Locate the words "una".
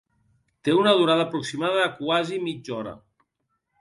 0.77-0.93